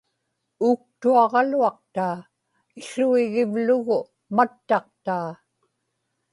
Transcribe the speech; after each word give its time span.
uuktuaġaluaqtaa, 0.67 2.17
iłuigivlugu 2.81 3.99
mattaqtaa 4.35 5.29